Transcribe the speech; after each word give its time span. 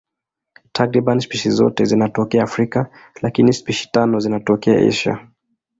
Takriban 0.79 1.19
spishi 1.21 1.49
zote 1.51 1.85
zinatokea 1.85 2.43
Afrika, 2.43 2.89
lakini 3.21 3.53
spishi 3.53 3.91
tano 3.91 4.19
zinatokea 4.19 4.87
Asia. 4.87 5.27